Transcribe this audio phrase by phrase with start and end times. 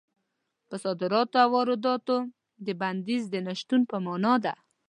[0.67, 2.17] په صادراتو او وارداتو
[2.65, 4.53] د بندیز د نه شتون په مانا ده.